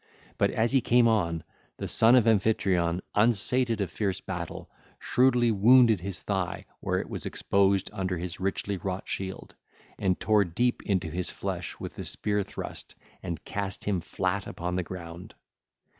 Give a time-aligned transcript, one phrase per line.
[0.39, 1.43] But as he came on,
[1.77, 7.27] the son of Amphitryon, unsated of fierce battle, shrewdly wounded his thigh where it was
[7.27, 9.53] exposed under his richly wrought shield,
[9.99, 14.75] and tare deep into his flesh with the spear thrust and cast him flat upon
[14.75, 15.35] the ground.